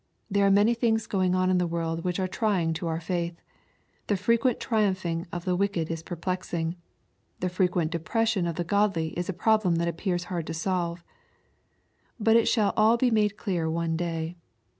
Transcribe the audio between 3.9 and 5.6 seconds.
The frequent triumphing of the